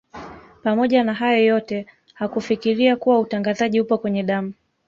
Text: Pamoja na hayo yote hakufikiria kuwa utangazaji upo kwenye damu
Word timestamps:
Pamoja 0.63 1.03
na 1.03 1.13
hayo 1.13 1.45
yote 1.45 1.85
hakufikiria 2.13 2.95
kuwa 2.95 3.19
utangazaji 3.19 3.81
upo 3.81 3.97
kwenye 3.97 4.23
damu 4.23 4.53